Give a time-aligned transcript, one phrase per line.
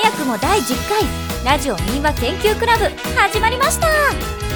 [0.00, 1.02] 早くも第10回
[1.44, 2.84] ラジオ民話研究クラブ
[3.18, 3.88] 始まりました。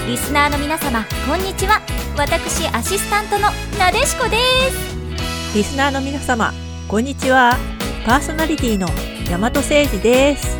[0.06, 1.80] リスナーの皆様こんにちは。
[2.16, 4.36] 私アシスタントのなでしこで
[4.70, 5.56] す。
[5.56, 6.52] リスナーの皆様
[6.86, 7.56] こんにちは。
[8.06, 8.86] パーソナリティの
[9.28, 10.56] 大和誠二です。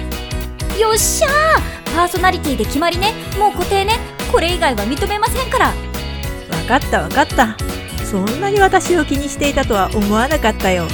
[0.81, 1.95] よっしゃー。
[1.95, 3.13] パーソナリティで決まりね。
[3.39, 4.01] もう固定ね。
[4.33, 5.67] これ以外は認めませんから。
[5.69, 5.75] わ
[6.67, 7.57] かったわかった。
[8.05, 10.89] そんなに私を気にしていたとは思わなかったよ。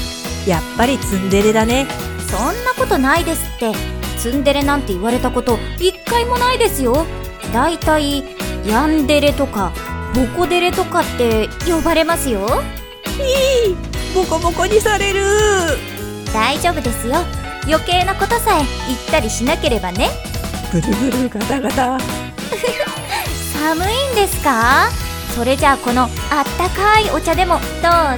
[0.47, 1.87] やっぱりツンデレだね
[2.31, 3.73] そんなことないですって
[4.19, 7.07] ツンデレなんて言われたこと一回もないですよ。
[7.53, 8.25] だいたい
[8.67, 9.73] ヤンデレとか
[10.15, 12.47] ボコデレとかって呼ばれますよ。
[13.19, 13.77] いい
[14.15, 15.21] ボコボコにされる。
[16.33, 17.15] 大丈夫ですよ。
[17.67, 20.09] 余計なことさえ言ったりしなければね。
[20.73, 21.99] ブルブルガタガタ。
[23.69, 24.89] 寒いんですか？
[25.35, 26.11] それじゃあこのあっ
[26.57, 27.63] たかいお茶でもどう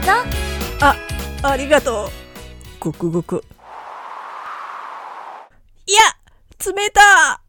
[0.04, 0.12] ぞ。
[1.42, 2.10] ありがとう。
[2.78, 3.44] ごくごく
[5.86, 6.00] いや
[6.64, 7.42] 冷た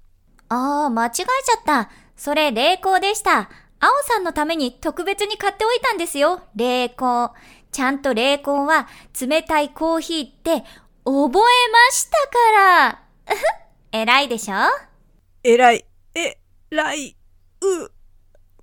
[0.49, 1.23] あー間違えちゃ
[1.59, 1.89] った。
[2.15, 3.49] それ冷凍でした。
[3.79, 6.41] 青さんのために特別に買っておいたんですよ。
[6.55, 7.33] 冷凍。
[7.71, 8.87] ちゃんと冷凍は
[9.19, 10.63] 冷たいコーヒーって
[11.05, 13.01] 覚えましたから。
[13.91, 14.55] 偉いでしょ？
[15.43, 15.85] えらい。
[16.15, 16.37] え
[16.69, 17.15] らい。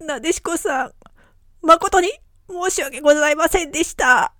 [0.00, 0.92] うなでしこさん。
[1.62, 2.08] 誠に
[2.48, 4.32] 申し訳ございませんでした。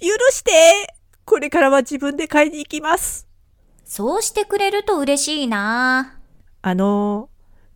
[0.00, 0.94] 許して。
[1.24, 3.26] これからは自分で買いに行きます
[3.84, 6.18] そうしてくれると嬉しいな
[6.62, 7.28] あの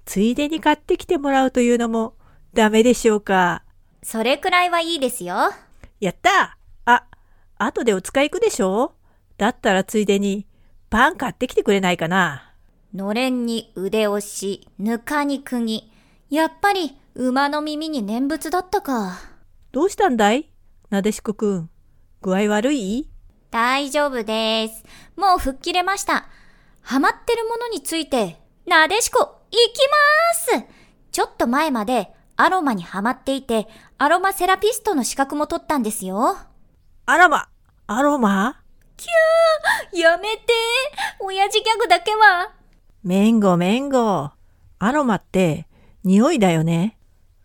[0.04, 2.14] ついでに買ってきてもらうというのも
[2.54, 3.62] ダメでしょうか？
[4.02, 5.36] それくらいはいいですよ
[6.00, 6.56] やった
[6.86, 7.04] あ、
[7.58, 8.94] 後でお使い行くでしょ？
[9.36, 10.46] だったらついでに
[10.88, 12.54] パン買ってきてくれないかな？
[12.94, 15.92] のれんに腕押し、ぬかに釘。
[16.30, 19.18] やっぱり馬の耳に念仏だったか。
[19.72, 20.50] どうしたんだい？
[20.88, 21.70] なでしこくん。
[22.22, 23.10] 具合悪い？
[23.50, 24.84] 大丈夫です。
[25.18, 26.28] もう吹っ切れました。
[26.80, 30.66] ハマってるものについて、なでしこ、行きまーす
[31.10, 33.66] ちょっと前までアロマにハマっていて、
[33.98, 36.36] アロマセラピストの資格も取ったんですよ。
[37.04, 37.48] あらま、
[37.88, 38.62] アロマ？
[39.92, 40.52] やめて
[41.18, 42.52] 親父ギャグだけは。
[43.02, 44.30] めんごめんご。
[44.78, 45.66] アロマって
[46.04, 46.96] 匂いだよね。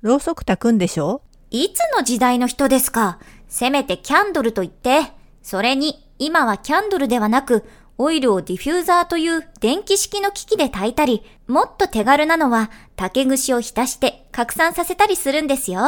[0.01, 1.23] ろうそく炊くんでしょ？
[1.49, 3.17] いつの時代の人ですか？
[3.47, 5.11] せめてキャンドルと言って。
[5.41, 7.65] それに、今はキャンドルではなく、
[7.97, 15.81] オイルをディフューザーという電気式の機器で炊いたり、もっと手軽なのは竹串を浸して拡散させたりするんですよ。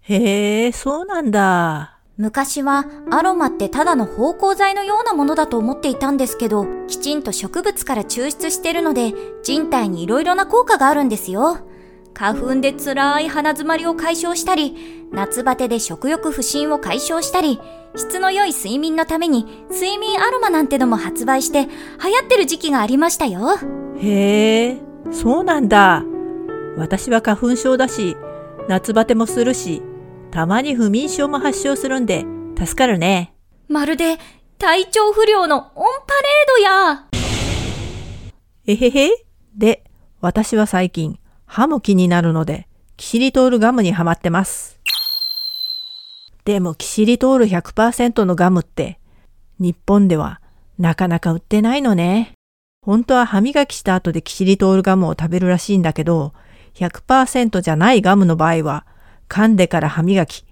[0.00, 1.98] へえ、そうなんだ。
[2.18, 11.58] 昔はアロマってただの芳香剤のようなものだと思っていたんですけど、きちんと植物から抽出してるので、人体に色々な効果があるんですよ。
[12.18, 14.74] 花粉で辛い鼻詰まりを解消したり、
[15.12, 17.60] 夏バテで食欲不振を解消したり、
[17.94, 23.56] 質の良い睡眠のために睡眠アロマなんてのも発売して流行ってる時期がありましたよ。
[24.00, 24.80] へえ、
[25.12, 26.02] そうなんだ。
[26.76, 28.16] 私は花粉症だし、
[28.68, 29.80] 夏バテもするし、
[30.32, 32.26] たまに不眠症も発症するんで、
[32.58, 33.32] 助かるね。
[33.68, 34.18] まるで
[34.58, 35.84] 体調不良のオンパレー
[36.48, 37.06] ドや。
[38.66, 39.10] えへへ
[39.56, 39.84] で、
[40.20, 44.78] 私は最近、歯も気になるので、キシリトールガムにはまってます。
[46.44, 49.00] でもキシリトール100%のガムって、
[49.58, 50.40] 日本では
[50.78, 52.34] なかなか売ってないのね。
[52.82, 56.34] 本当は歯磨きした後でキシリトールガムを食べるらしいんだけど、
[56.74, 58.86] 100%じゃないガムの場合は、
[59.28, 60.44] 噛んでから歯磨き。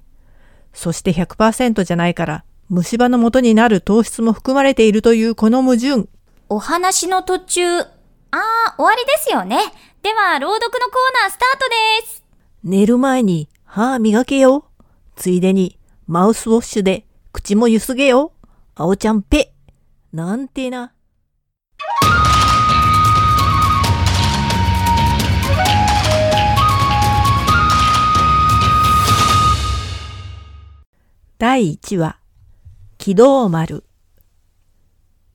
[0.72, 6.08] そして100%じゃないから、虫歯の元になる糖質も含まれているというこの矛盾。
[6.48, 9.58] お話の途中、あー、終わりですよね。
[10.06, 11.68] では、朗読のコーナースタート
[12.00, 12.24] です。
[12.62, 14.66] 寝る前に歯磨けよ。
[15.16, 18.30] ついでにマウスウォッシュで口もゆすげよ。
[18.76, 19.52] あおちゃんぺ。
[20.12, 20.92] なんてな。
[31.36, 32.20] 第1話
[32.96, 33.82] 軌道丸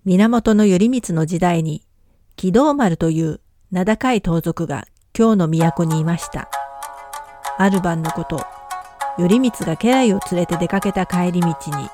[0.05, 1.85] 源頼光の時代に
[2.37, 3.41] 軌道丸という
[3.71, 6.49] 名高い盗賊が京の都にいました。
[7.57, 8.45] ある晩のこと、
[9.17, 11.89] 頼光が家来を連れて出かけた帰り道に、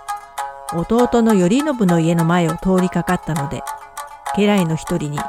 [0.73, 3.61] 弟の頼信の家の前を通りかかったので、
[4.35, 5.19] 家来の一人に、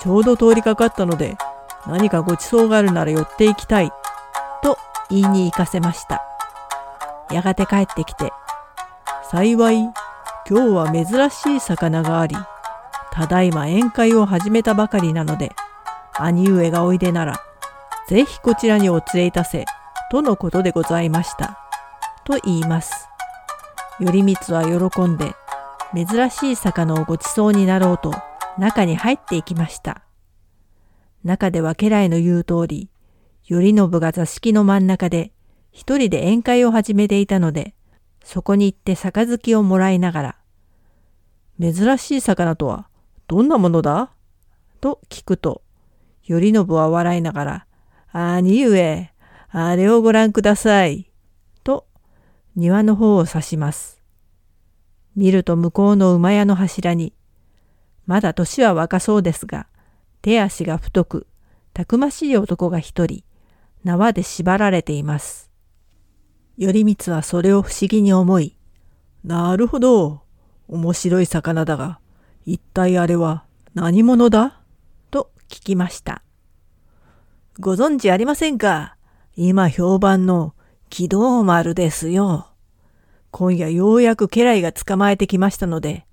[0.00, 1.36] ちょうど通りかかったので、
[1.86, 3.92] 何かごちそうがあるなら寄って行きたい、
[4.64, 4.78] と
[5.10, 6.24] 言いに行かせました。
[7.30, 8.32] やがて帰ってきて、
[9.30, 9.94] 幸い、今
[10.44, 12.36] 日は珍しい魚があり、
[13.12, 15.52] ただいま宴会を始めたばかりなので、
[16.18, 17.40] 兄上がおいでなら、
[18.08, 19.66] ぜひこちらにお連れいたせ、
[20.10, 21.58] とのことでございました。
[22.24, 23.08] と言います。
[23.98, 25.34] 頼光は喜んで、
[25.94, 28.14] 珍しい魚をごちそうになろうと、
[28.58, 30.02] 中に入っていきました。
[31.22, 32.88] 中では家来の言う通り、
[33.46, 35.32] 頼信が座敷の真ん中で
[35.70, 37.74] 一人で宴会を始めていたので、
[38.24, 40.36] そこに行って杯をもらいながら、
[41.60, 42.88] 珍しい魚とは
[43.32, 44.10] どんなものだ？
[44.82, 45.62] と聞くと、
[46.28, 47.66] 頼信は笑いながら、
[48.12, 49.10] 兄上、
[49.48, 51.10] あれをご覧ください。
[51.64, 51.86] と、
[52.56, 54.02] 庭の方を指します。
[55.16, 57.14] 見ると向こうの馬屋の柱に、
[58.04, 59.66] まだ年は若そうですが、
[60.20, 61.26] 手足が太く、
[61.72, 63.24] たくましい男が一人、
[63.82, 65.50] 縄で縛られています。
[66.60, 68.58] 頼光はそれを不思議に思い、
[69.24, 70.20] なるほど、
[70.68, 71.98] 面白い魚だが、
[72.44, 73.44] 一体あれは
[73.74, 74.60] 何者だ？
[75.10, 76.22] と聞きました。
[77.60, 78.96] ご存知ありませんか？
[79.36, 80.54] 今評判の
[80.90, 82.48] 軌道丸ですよ。
[83.30, 86.06] 今夜ようやく家来が捕まえてきましたので、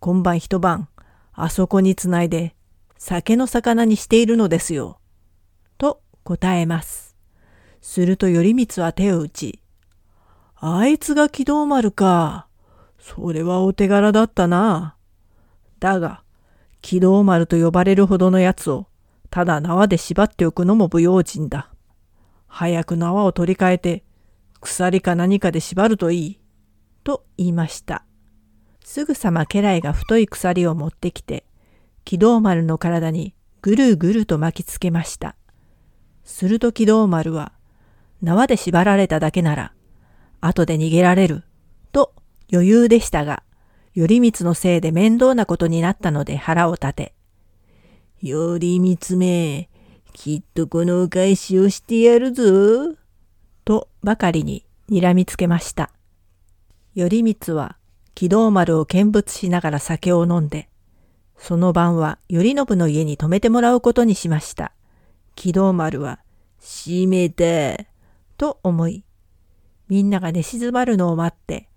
[0.00, 0.88] 今晩一晩、
[1.32, 2.54] あそこにつないで、
[2.96, 4.98] 酒の魚にしているのですよ。
[5.76, 7.16] と答えます。
[7.82, 9.60] すると頼光は手を打ち、
[10.56, 12.46] あいつが軌道丸か。
[12.98, 14.96] それはお手柄だったな。
[15.84, 16.22] だが、
[16.80, 18.86] 軌道丸と呼ばれるほどのやつを、
[19.28, 21.68] ただ縄で縛っておくのも不用心だ。
[22.46, 24.02] 早く縄を取り替えて、
[24.62, 26.40] 鎖か何かで縛るといい。
[27.04, 28.06] と言いました。
[28.82, 31.44] すぐさま家来が太い鎖を持ってきて、
[32.06, 35.36] 軌道丸の体にぐるぐると巻きつけました。
[36.24, 37.52] すると軌道丸は、
[38.22, 39.74] 縄で縛られただけなら、
[40.40, 41.44] 後で逃げられる、
[41.92, 42.14] と
[42.50, 43.42] 余裕でしたが、
[43.96, 47.14] 頼光のせいで面倒なことになったので腹を立て、
[48.20, 49.68] 頼光め、
[50.12, 52.96] きっとこのお返しをしてやるぞ、
[53.64, 55.90] とばかりに睨みつけました。
[56.96, 57.76] 頼光は
[58.14, 60.68] 軌道丸を見物しながら酒を飲んで、
[61.36, 64.72] その晩は頼信の家に泊めてもらうことにしました。
[65.34, 66.20] 軌道丸は、
[66.60, 67.84] 閉めた、
[68.36, 69.04] と思い、
[69.88, 71.68] みんなが寝静まるのを待って、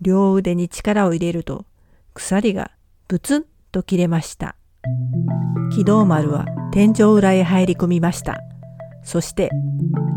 [0.00, 1.66] 両腕に力を入れると、
[2.14, 2.70] 鎖が
[3.08, 4.56] ブツンと切れました。
[5.72, 8.40] 軌道丸は天井裏へ入り込みました。
[9.02, 9.50] そして、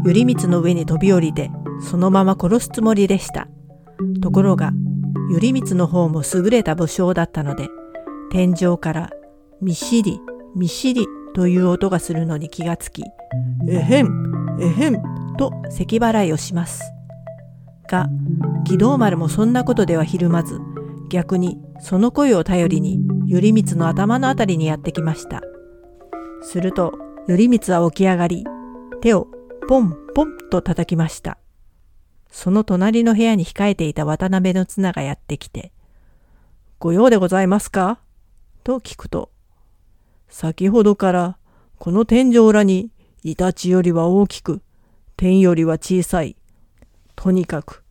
[0.03, 1.51] 頼光の上に飛び降りて、
[1.81, 3.47] そのまま殺すつもりでした。
[4.21, 4.71] ところが、
[5.39, 7.67] 頼光の方も優れた武将だったので、
[8.31, 9.11] 天井から
[9.61, 10.19] みしり、
[10.55, 13.03] みしりという音がするのに気がつき、
[13.67, 14.09] えへん、
[14.59, 15.01] えへん
[15.37, 16.81] と咳払いをします。
[17.87, 18.09] が、
[18.65, 20.59] 軌道丸もそんなことではひるまず、
[21.09, 22.99] 逆にその声を頼りに
[23.29, 25.41] 頼光の頭のあたりにやってきました。
[26.41, 26.93] すると、
[27.27, 28.45] 頼光は起き上がり、
[29.01, 29.27] 手を
[29.67, 31.37] ポンポンと叩きました。
[32.29, 35.71] その隣の部屋に控えていた渡辺の綱がやってきて、
[36.79, 37.99] ご用でございますか？
[38.63, 39.29] と聞くと、
[40.29, 41.37] 先ほどから
[41.77, 42.91] この天井裏に
[43.23, 44.61] イタチよりは大きく、
[45.15, 46.35] 天よりは小さい、
[47.15, 47.83] とにかく、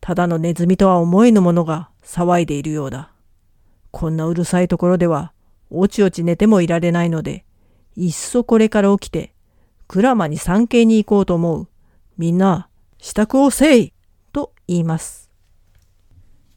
[0.00, 3.12] ただのネズミとは思えぬものが騒いでいるようだ。
[3.90, 5.32] こんなうるさいところでは、
[5.70, 7.44] おちおち寝てもいられないので、
[7.96, 9.34] いっそこれから起きて、
[9.88, 11.68] 鞍馬に参詣に行こうと思う。
[12.16, 12.68] みんな、
[12.98, 13.92] 支度をせい
[14.32, 15.30] と言います。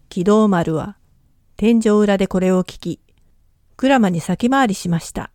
[0.09, 0.97] 軌道丸は
[1.55, 2.99] 天井裏でこれを聞き、
[3.77, 5.31] 鞍馬に先回りしました。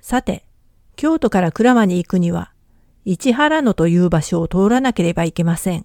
[0.00, 0.46] さて、
[0.96, 2.52] 京都から鞍馬に行くには、
[3.04, 5.84] 市原野という場所を通らなければいけません。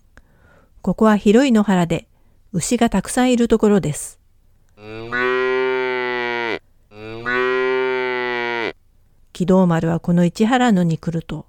[0.84, 2.08] ここは広い野原で、
[2.54, 4.20] 牛がたくさんいるところです。
[9.34, 11.48] 軌道丸はこの市原野に来ると、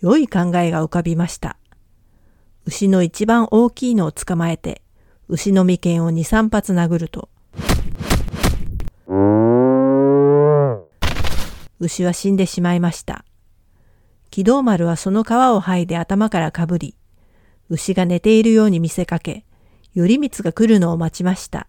[0.00, 1.56] 良い考えが浮かびました。
[2.66, 4.82] 牛の一番大きいのを捕まえて、
[5.28, 7.30] 牛の眉間を二三発殴ると、
[11.78, 13.24] 牛は死んでしまいました。
[14.36, 16.94] 軌道丸はその皮を剥いで頭からかぶり、
[17.70, 19.46] 牛が寝ているように見せかけ、
[19.94, 21.68] 頼光が来るのを待ちました。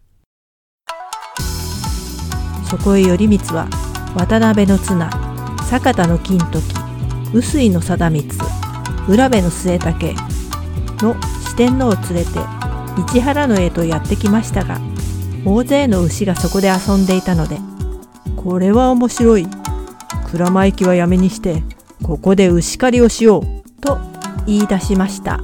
[2.70, 3.70] そこへ頼光は、
[4.18, 5.10] 渡辺の綱、
[5.70, 6.62] 坂田の金時、
[7.34, 8.38] 臼井の貞光、
[9.08, 10.14] 浦部の末武、
[11.02, 12.32] の四天王を連れて
[13.14, 14.82] 市原野へとやってきましたが
[15.46, 17.60] 大勢の牛がそこで遊んでいたので
[18.36, 19.48] これは面白い
[20.26, 21.64] 鞍馬行きはやめにして
[22.04, 23.98] ここで牛狩りをしようと
[24.46, 25.40] 言い出しました。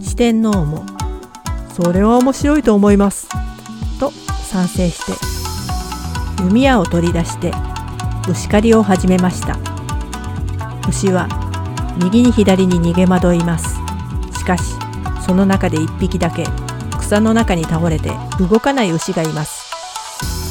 [0.00, 0.84] 四天王も
[1.74, 3.28] それは面白いと思います。
[3.98, 5.12] と賛成して
[6.42, 7.52] 弓矢を取り出して
[8.28, 9.58] 牛狩りを始めました。
[10.88, 11.28] 牛は
[12.02, 13.76] 右に左に逃げ惑います。
[14.38, 14.74] しかし
[15.24, 16.44] その中で1匹だけ
[16.98, 19.70] 草の中に倒れて動かない牛がいます。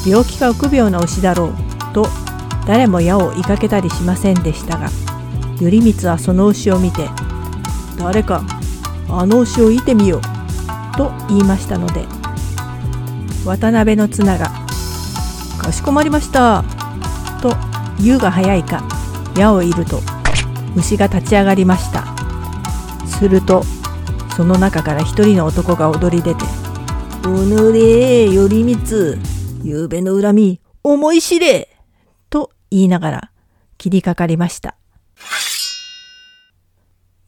[0.07, 2.07] 病気か臆病な牛だろうと
[2.65, 4.89] 誰も矢を追いかけたりしませんでしたが
[5.59, 7.09] 頼光はその牛を見て
[7.99, 8.43] 「誰か
[9.09, 10.21] あの牛を射てみよう」
[10.97, 12.05] と言いましたので
[13.45, 14.51] 渡辺の綱が
[15.57, 16.63] 「かしこまりました」
[17.41, 17.55] と
[17.99, 18.83] 言うが早いか
[19.37, 20.01] 矢を射ると
[20.75, 22.05] 虫が立ち上がりました
[23.07, 23.63] すると
[24.35, 26.45] その中から一人の男が踊り出て
[27.25, 29.17] 「おのれ頼光
[29.63, 31.67] ゆうべの恨み思い知れ!」
[32.29, 33.31] と言いながら
[33.77, 34.75] 切りかかりました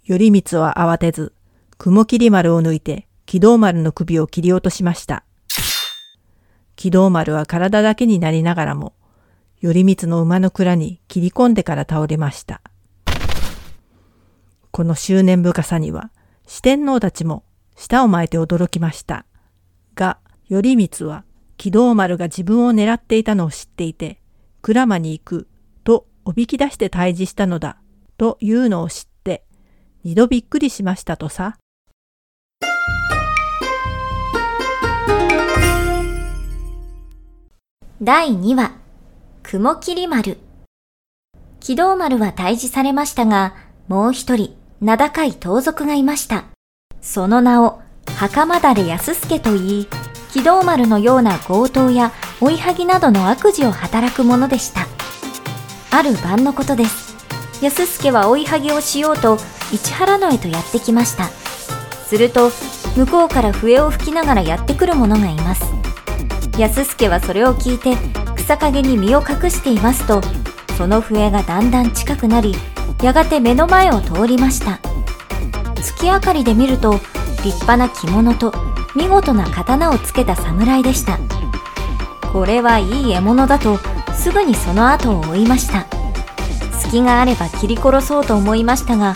[0.08, 1.34] 頼光は慌てず
[1.77, 5.24] 雲霧丸を抜いて軌道丸の首を切り落としました
[6.75, 8.93] 軌道丸は体だけになりながらも
[9.62, 12.62] 頼光の馬の蔵に切り込んでから倒れました。
[14.72, 16.10] この執念深さには
[16.48, 17.43] 四天王たちも
[17.75, 19.25] 舌を巻いて驚きました。
[19.93, 20.17] が、
[20.50, 21.25] 頼光は
[21.58, 24.20] 軌道丸が自分を狙っていたのを知っていて、
[24.63, 25.48] 鞍馬に行く
[25.84, 27.77] とおびき出して退治したのだ
[28.17, 29.10] というのを知って、
[30.03, 31.58] 二度びっくりしましたとさ。
[38.01, 38.72] 第2話、
[39.43, 40.39] 雲霧丸。
[41.60, 43.53] 軌道丸は退治されましたが、
[43.88, 46.46] もう一人、名高い盗賊がいました。
[47.00, 47.79] その名を、
[48.15, 49.88] 袴田で安助と言い、
[50.34, 54.88] 軌道丸のような強盗や追いはぎなどの悪事を働く者でした。
[55.96, 57.15] ある晩のことです。
[57.62, 59.38] 安助は追いはぎをしようと
[59.71, 61.29] 市原野へとやってきました。
[62.07, 62.51] すると、
[62.95, 65.63] 向こうから笛を吹きながらやってくる者がいます。
[66.57, 67.95] 安助はそれを聞いて
[68.35, 70.21] 草陰に身を隠していますと、
[70.77, 72.55] その笛がだんだん近くなり、
[73.01, 74.79] やがて目の前を通りました
[75.81, 76.99] 月明かりで見ると
[77.43, 78.53] 立派な着物と
[78.95, 81.19] 見事な刀をつけた侍でした
[82.31, 83.79] これはいい獲物だと
[84.13, 85.87] すぐにその後を追いました
[86.79, 89.15] 隙があれば切り殺そうと思いましたが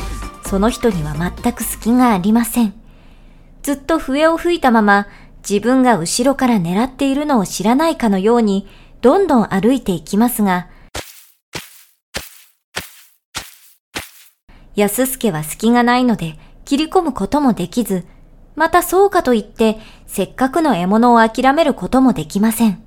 [0.56, 2.74] その人には全く隙がありません
[3.62, 5.06] ずっと笛を吹いたまま
[5.48, 8.66] 自分が後ろから狙っているのを知らないかのように
[9.02, 10.70] どんどん歩いていきますが
[14.78, 18.06] 安助は隙がないので切り込むこともできず、
[18.56, 22.82] またそうかと言って、せっかくの獲物を諦めることもできません。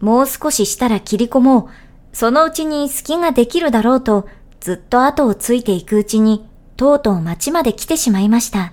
[0.00, 1.68] もう少ししたら切り込もう。
[2.12, 8.72] そのうちに隙ができるだろうと、ずっと後をついていくうちに、とうとう町まで来てしまいました。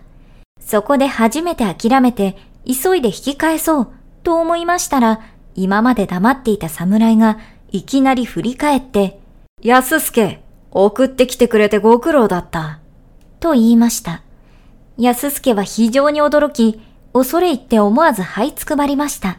[0.60, 3.88] そこで初めて諦めて、急いで引き返そう、
[4.24, 5.22] と思いましたら、
[5.56, 7.38] 今まで黙っていた侍が、
[7.72, 9.20] いきなり振り返って、
[9.62, 10.42] 安助、
[10.72, 12.80] 送ってきてくれてご苦労だった。
[13.40, 14.24] と言いました。
[14.98, 16.82] 安助は非常に驚き、
[17.14, 19.38] 恐れ入って思わず這いつくばりました。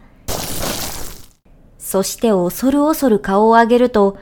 [1.79, 4.17] そして恐る恐る顔を上げると、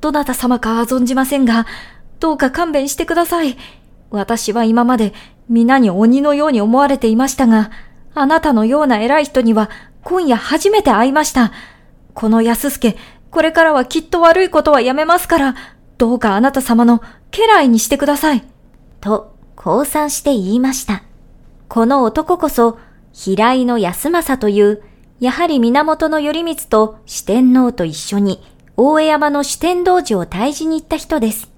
[0.00, 1.66] どなた様かは存じませんが、
[2.24, 3.58] どうか勘弁してください。
[4.10, 5.12] 私は今まで
[5.50, 7.70] 皆に鬼のように思われていましたが、
[8.14, 9.68] あなたのような偉い人には
[10.04, 11.52] 今夜初めて会いました。
[12.14, 12.96] この安助、
[13.30, 15.54] これからはきっと悪いことはやめますから、
[15.98, 18.42] どうかあなた様の家来にしてください。
[19.02, 21.02] と、降参して言いました。
[21.68, 22.78] この男こそ、
[23.12, 24.82] 平井の安政という、
[25.20, 28.42] やはり源頼光と四天王と一緒に、
[28.78, 31.53] 大江山の四天道寺を退治に行った人です。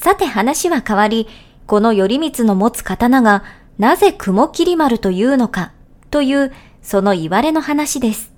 [0.00, 1.26] さて話は変わり、
[1.66, 3.42] この頼光の持つ刀が、
[3.78, 5.72] なぜ雲霧丸というのか、
[6.10, 8.32] という、その言われの話です。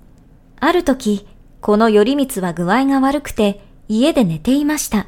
[0.59, 1.27] ある時、
[1.61, 5.05] この頼光は具合が悪くて、家で寝ていました。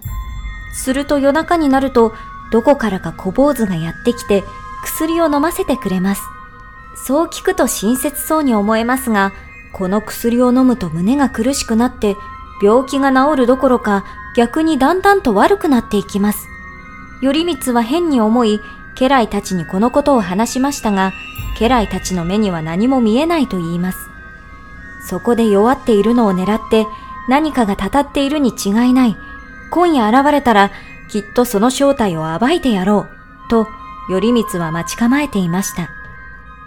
[0.74, 2.13] すると夜中になると、
[2.51, 4.43] どこからか小坊主がやってきて、
[4.84, 6.22] 薬を飲ませてくれます。
[6.96, 9.31] そう聞くと親切そうに思えますが、
[9.74, 12.17] この薬を飲むと胸が苦しくなって、
[12.62, 16.47] 病気が治るどころか逆にだんだんと悪くなっていきます。
[17.21, 18.61] 頼光は変に思い、
[18.95, 21.13] 家来たちにこのことを話しましたが、
[21.59, 24.09] 家来たちの目には何も見えないと言います。
[25.07, 26.88] そこで弱っているのを狙って、
[27.27, 29.17] 何かがたたっているに違いない。
[29.69, 30.71] 今夜現れたら、
[31.09, 33.07] きっとその正体を暴いてやろ
[33.47, 33.50] う。
[33.50, 33.67] と、
[34.07, 35.89] 頼光は待ち構えていました。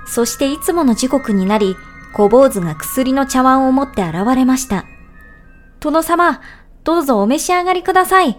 [0.06, 1.76] そしていつもの時刻になり、
[2.12, 4.84] 小坊主が薬の茶碗を持って現れました。
[5.80, 6.40] 殿様、
[6.84, 8.38] どうぞお召し上がりください。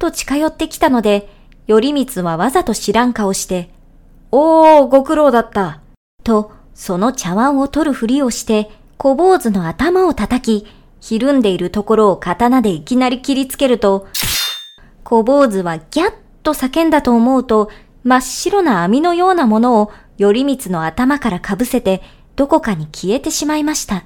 [0.00, 1.30] と近寄ってきたので、
[1.68, 3.70] 頼光はわざと知らん顔して、
[4.32, 5.80] おー、ご苦労だった。
[6.24, 10.66] と、その茶碗を取るふりをして、小坊主の頭を叩き、
[11.00, 14.08] ひるんでいるところを刀でいきなり切りつけると、
[15.04, 17.70] 小坊主はギャッと叫んだと思うと、
[18.02, 22.02] 真っ白な網のようなものを頼光の頭からかぶせて、
[22.34, 24.02] どこかに消えてしまいました。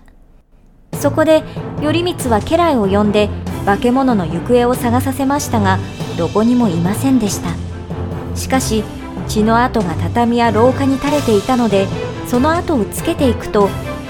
[0.93, 1.43] そこで
[1.81, 3.31] 頼光は家来を呼んで
[3.69, 5.79] 化け物の行方を探させましたが
[6.17, 7.51] どこにもいませんでした。
[8.35, 8.83] しかし
[9.29, 11.87] 血の跡が畳や廊下に垂れていたので
[12.27, 13.69] その跡をつけていくと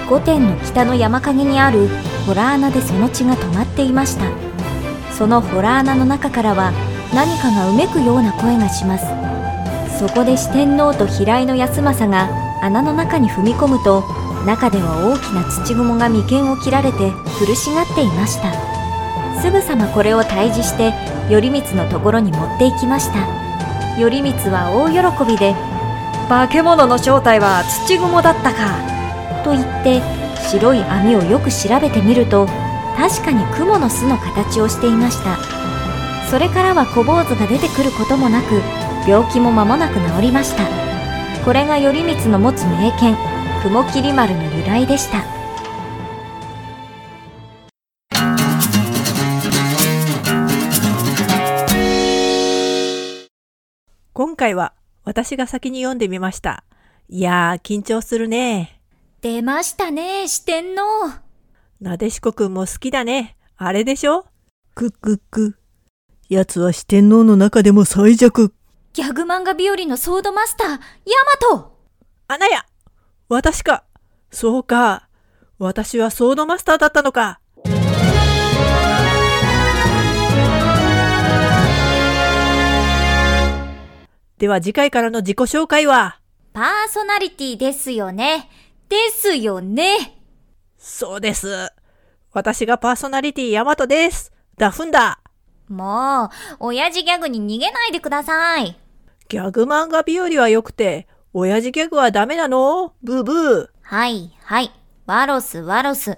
[0.09, 1.89] 御殿の北の山陰にある
[2.25, 4.23] ホラー穴でその血が止まっていました。
[5.11, 6.71] そのホラー穴の中からは
[7.13, 9.05] 何かがうめくような声がします。
[9.99, 12.29] そこで四天王と平井の康政が
[12.63, 14.05] 穴の中に踏み込むと
[14.45, 18.78] 中では大きな土雲が眉間を切られて苦しがっていました。
[19.41, 20.93] すぐさまこれを退治して
[21.29, 23.25] 頼光のところに持っていきました。
[23.95, 24.89] 頼光は大
[25.25, 25.55] 喜びで
[26.29, 28.57] 「化け物の正体は土雲だったか」
[29.43, 30.01] と言って
[30.49, 32.47] 白い網をよく調べてみると
[32.97, 35.37] 確かに雲の巣の形をしていました。
[36.29, 38.61] それからは小坊主が出てくることもなく
[39.07, 40.63] 病気も間もなく治りました。
[41.43, 43.17] これが頼光の持つ名犬
[43.63, 45.38] 雲霧丸の由来でした。
[54.49, 56.63] 回は私が先に読んでみました。
[57.07, 58.81] いやー、緊張するね。
[59.21, 61.11] 出ましたね四天王
[61.81, 63.37] なでしこくんも好きだね。
[63.57, 64.25] あれでしょ？
[64.75, 65.57] くっくっく。
[66.29, 68.53] 奴は四天王の中でも最弱。
[68.93, 70.79] ギャグ漫画日和のソードマスターヤマ
[71.57, 71.77] ト
[72.27, 72.65] あなや？
[73.27, 73.83] 私か。
[74.31, 75.09] そうか。
[75.57, 77.39] 私はソードマスターだったのか。
[84.39, 86.21] では次回からの自己紹介は？
[86.53, 88.49] パーソナリティですよね
[88.87, 90.17] ですよね
[90.77, 91.69] そうです。
[92.31, 94.31] 私がパーソナリティヤマトです。
[94.57, 95.19] ダフンだ。
[95.67, 96.29] も
[96.61, 98.77] う親父ギャグに逃げないでください
[99.27, 102.93] ギャグ漫画日和は良くて、親父ギャグはダメなの？
[103.03, 103.67] ブーブー。
[103.81, 104.71] はいはい
[105.05, 106.17] ワロスワロス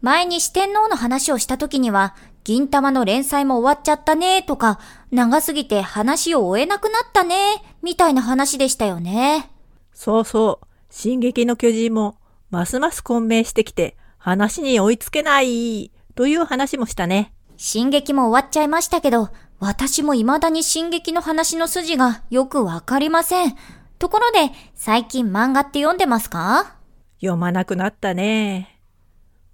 [0.00, 7.36] 前に四天王の話をした時には銀玉の連載も終わっちゃったねとか長すぎて話を終えなくなったね
[7.82, 9.50] みたいな話でしたよね
[9.92, 10.66] そうそう。
[10.88, 12.16] 進撃の巨人も、
[12.50, 17.32] ますます混迷してきて、話に追いつけない、という話もしたね。
[17.56, 23.54] 進撃も終わっちゃいましたけど、私も未だに進撃の話の筋がよくわかりません。
[23.98, 26.74] ところで、最近漫画って読んでますか？
[27.20, 28.80] 読まなくなったね。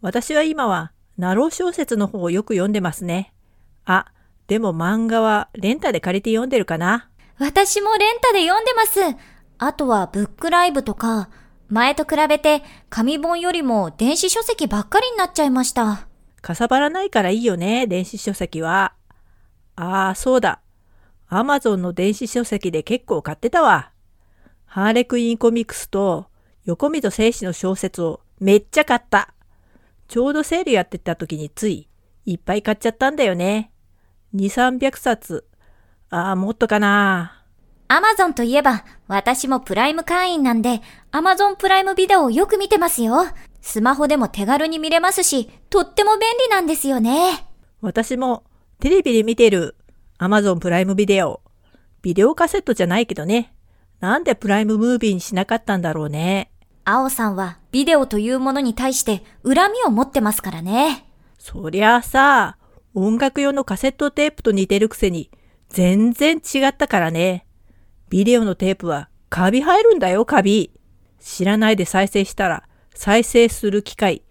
[0.00, 3.32] 私は今は、ナロー小説の方をよく読んでますね。
[3.84, 4.06] あ、
[4.46, 7.08] でも漫画はレンタで借りて読んでるかな？
[7.38, 9.00] 私もレンタで読んでます。
[9.58, 11.30] あとはブックライブとか、
[11.68, 16.06] 前と比べて紙本よりも電子書籍ばっかりになっちゃいました。
[16.42, 18.92] かさばらないからいいよね、電子書籍は。
[19.74, 20.60] ああ、そうだ。
[21.28, 23.90] アマゾンの電子書籍で結構買ってたわ。
[24.64, 26.26] ハーレクインコミックスと
[26.64, 29.32] 横溝正史の小説をめっちゃ買った。
[30.08, 31.88] ちょうどセールやってた時につい
[32.24, 33.70] いっぱい買っちゃったんだよね。
[34.34, 35.46] 2、300冊。
[36.10, 37.44] ああ、もっとかな。
[37.88, 40.80] アマゾンといえば、私もプライム会員なんで、
[41.12, 43.26] アマゾンプライムビデオをよく見てますよ。
[43.60, 47.46] スマホでも手軽に見れますし、とっても便利なんですよね。
[47.80, 48.42] 私も
[48.80, 49.76] テレビで見てる
[50.18, 51.42] Amazon プライムビデオ。
[52.02, 53.54] ビデオカセットじゃないけどね。
[54.00, 56.50] なんでプライムムービーにしなかったんだろうね。
[56.88, 61.04] 青さんはビデオというものに対して恨みを持ってますからね。
[61.36, 62.58] そりゃあさ、
[62.94, 65.32] 音楽用のカセットテープと似てるくせに
[65.68, 67.44] 全然違ったからね。
[68.08, 70.70] ビデオのテープはカビ入るんだよ、カビ。
[71.18, 72.62] 知らないで再生したら
[72.94, 74.22] 再生する機械、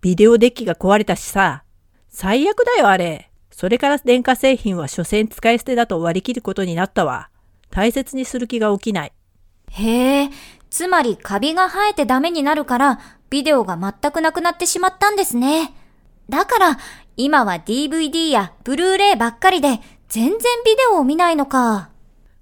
[0.00, 1.64] ビデオデッキが壊れたしさ。
[2.08, 3.32] 最悪だよ、あれ。
[3.50, 7.28] それから電化製品は所詮使い捨てだと割り切ることになったわ。
[7.70, 9.12] 大切にする気が起きない。
[9.70, 10.30] へえ、
[10.74, 12.98] つまりカビが生えてダメになるから、
[13.30, 15.72] ビデオが全くなくなってしまったんですね。
[16.28, 16.78] だから、
[17.16, 21.90] 今は DVD やブルーレイばっかりで、全然ビデオを見ないのか。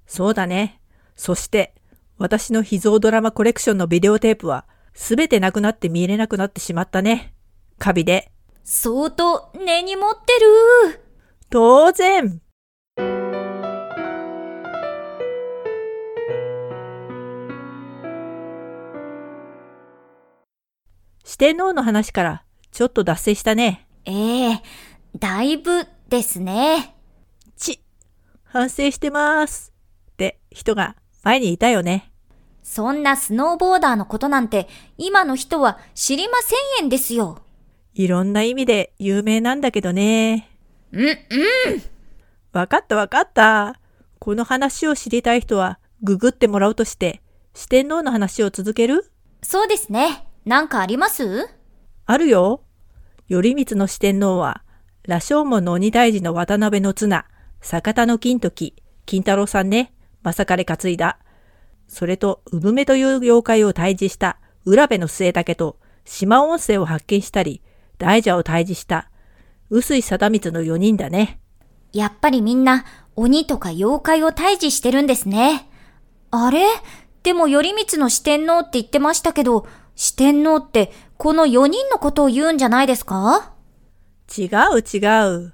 [0.07, 0.81] そうだね。
[1.15, 1.75] そして、
[2.17, 4.65] 私の秘蔵ドラマコレクションのビデオテープは、
[4.95, 7.35] すべてなくなって見れなくなってしまったね。
[7.77, 8.31] カビで。
[8.63, 10.33] 相当根に持って
[10.89, 11.03] る。
[11.51, 12.41] 当然
[21.33, 23.87] 四天王の話からちょっと脱線したね。
[24.05, 24.61] ええ
[25.17, 26.95] だいぶですね。
[27.57, 27.81] ち、
[28.43, 29.73] 反省してます。
[30.11, 32.11] って人が前にいたよね。
[32.61, 34.67] そんなスノーボーダーのことなんて、
[34.99, 37.39] 今の人は知りませんえんですよ。
[37.95, 40.51] いろんな意味で有名なんだけどね。
[40.91, 41.17] うん、うん。
[42.51, 43.79] わかったわかった。
[44.19, 47.23] この話を知りたい人はググってもらうとして、
[47.55, 49.11] 四天王の話を続ける？
[49.41, 50.27] そうですね。
[50.45, 51.49] なんかあります？
[52.05, 52.63] あるよ。
[53.29, 54.63] 頼光の四天王は、
[55.03, 57.25] 羅生門の鬼退治の渡辺の綱、
[57.61, 58.75] 坂田の金時、
[59.05, 61.17] 金太郎さんね、まさかれ担いだ。
[61.87, 67.61] それと、産めという妖怪を退治した浦部の末竹と、島温泉を発見したり、
[67.97, 69.09] 大蛇を退治した、
[69.69, 71.39] 臼井貞光の4人だね。
[71.93, 72.83] やっぱりみんな、
[73.15, 75.69] 鬼とか妖怪を退治してるんですね。
[76.31, 76.65] あれ？
[77.23, 83.53] でも頼光の四天王って言ってましたけど、四天王ってこの4人のことを言うんじゃないですか？
[84.35, 84.97] 違う違
[85.45, 85.53] う。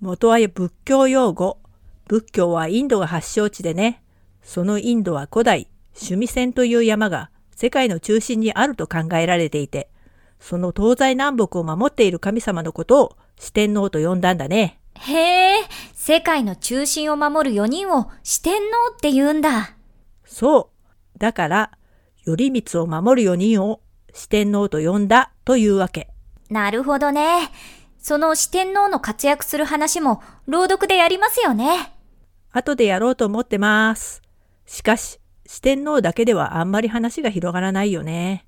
[0.00, 1.58] 元は仏教用語。
[2.06, 4.02] 仏教はインドが発祥地でね。
[4.42, 9.90] そのインドは古代、趣味線という山が世界の中心にあると考えられていて、
[10.40, 14.80] その東西南北を守っている神様のことを四天王と呼んだんだね。
[14.94, 19.74] へえ、世界の中心を守る4人を四天王って言うんだ。
[20.24, 20.70] そ
[21.14, 21.18] う。
[21.18, 21.77] だから、
[22.36, 23.80] 頼光を守る4人を
[24.12, 26.08] 四天王と呼んだというわけ。
[26.50, 27.50] なるほどね。
[27.98, 31.92] その四天王の活躍する話も朗読でやりますよね。
[32.50, 34.22] 後でやろうと思ってます。
[34.66, 38.46] しかし、四天王だけではあんまり話が広がらないよね。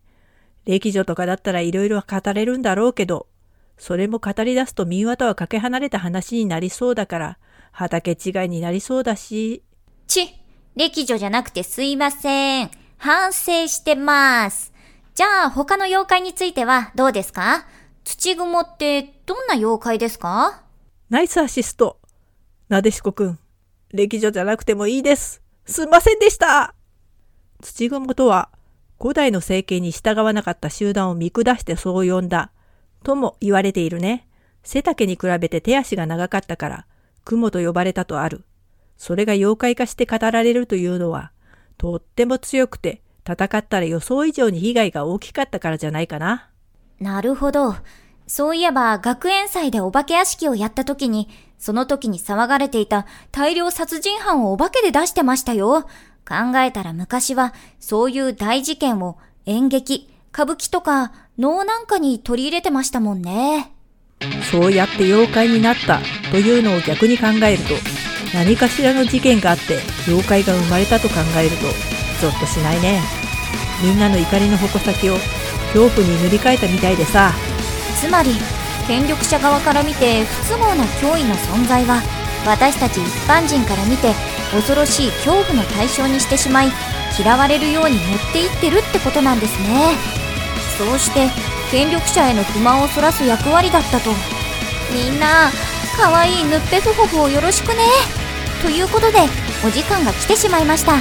[0.64, 3.26] 歴女とかだったら色々語れるんだろうけど、
[3.78, 7.38] それも語り出すと民話とはかけ離れた話になりそうだから、
[7.72, 9.62] 畑違いになりそうだし。
[10.06, 10.34] ち、
[10.76, 12.79] 歴女じゃなくてすいません。
[13.02, 14.74] 反省してます。
[15.14, 17.64] じゃあ他の妖怪についてはどうですか？
[18.04, 20.62] 土雲ってどんな妖怪ですか？
[21.08, 21.98] ナイスアシスト。
[22.68, 23.38] なでしこくん。
[23.94, 25.40] 歴女じゃなくてもいいです。
[25.64, 26.74] すんませんでした
[27.62, 28.50] 土雲とは、
[29.00, 32.50] 古代の政権に従わなかった集団を見下してそう呼んだ、
[33.02, 34.28] とも言われているね。
[34.62, 36.86] 背丈に比べて手足が長かったから、
[37.24, 38.44] 雲と呼ばれたとある。
[38.98, 41.32] それが妖怪化して語られるというのは、
[41.80, 46.50] とっても強くて、戦ったら予想以上に被害が大きかったからじゃないかな。
[47.00, 47.74] なるほど。
[48.26, 55.88] そういえば、学園祭でお化け屋敷をやった時に、その時に騒がれていた大量殺人犯をお化けで出してましたよ。
[56.28, 59.16] 考えたら昔は、そういう大事件を
[59.46, 63.72] 演劇、歌舞伎とか能なんかに取り入れてましたもんね。
[64.52, 65.98] そうやって妖怪になった
[66.30, 71.66] というのを逆に考えると、何かしらの事件があって妖怪が生まれたと考えると、
[72.20, 73.02] ゾッとしないね。
[73.82, 75.16] みんなの怒りの矛先を
[75.72, 77.32] 恐怖に塗り替えたみたいでさ。
[78.00, 78.30] つまり、
[78.86, 82.02] 権力者側から見て不都合な脅威の存在は、
[82.46, 84.14] 私たち一般人から見て
[84.52, 86.72] 恐ろしい恐怖の対象にしてしまい、
[87.18, 90.20] 嫌われるように持っていってるってことなんですね。
[90.80, 91.28] そうして
[91.70, 94.10] 権力者への不満をそらす役割だったと
[94.94, 95.50] みんな
[95.94, 98.19] 可愛いヌッペフホフをよろしくね
[98.62, 99.18] ということで
[99.64, 100.94] お時間が来てしまいました。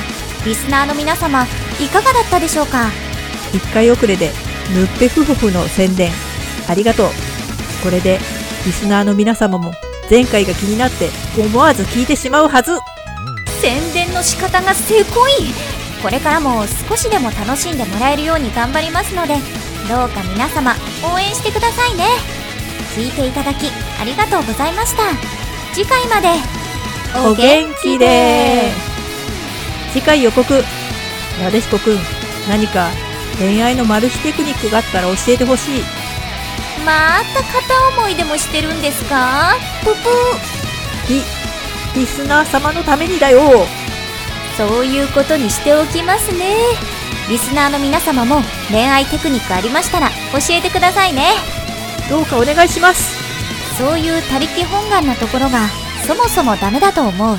[0.45, 1.45] リスナーの皆様
[1.79, 2.89] いかがだったでしょうか
[3.51, 4.31] ？1回遅れで
[4.73, 6.11] ヌッペフホフの宣伝。
[6.67, 7.09] ありがとう。
[7.83, 8.19] これで
[8.65, 9.73] リスナーの皆様も
[10.09, 12.77] 前回が気になって思わず聞いてしまうはず。
[13.61, 15.31] 宣伝の仕方がせこい。
[16.01, 19.35] これからも少しでも楽しんでもらえるように頑張りますので
[19.89, 22.05] どうか皆様応援してくださいね。
[22.95, 23.67] 聞いていただき
[23.99, 25.03] ありがとうございました。
[25.73, 26.29] 次回まで
[27.15, 28.71] お元気で。
[29.91, 30.63] 次回予告。
[31.41, 31.97] なでしこくん
[32.49, 32.89] 何か
[33.37, 35.83] 恋愛のマル秘テクニックがあったら教えてほしい。
[36.85, 39.53] また片思いでもしてるんですか？
[39.83, 39.99] ぷぷ。
[41.07, 41.23] リ
[41.95, 43.65] リスナー様のためにだよ。
[44.57, 46.55] そういうことにしておきますね。
[47.29, 51.31] リスナーの皆様も恋愛テクニックありましたら教えてくださいね。
[52.09, 53.17] どうかお願いします。
[53.77, 55.67] そういう他力本願なところが
[56.09, 57.37] そもそもダメだと思う。